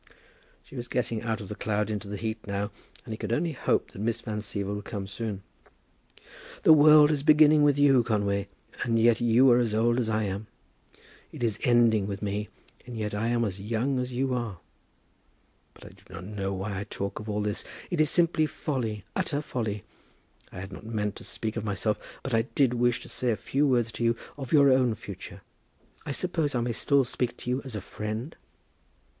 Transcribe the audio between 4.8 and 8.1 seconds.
come soon. "The world is beginning with you,